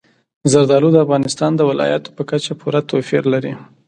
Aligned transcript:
زردالو 0.51 0.89
د 0.93 0.97
افغانستان 1.05 1.51
د 1.55 1.61
ولایاتو 1.69 2.09
په 2.17 2.23
کچه 2.29 2.53
پوره 2.59 2.81
توپیر 2.89 3.23
لري. 3.33 3.53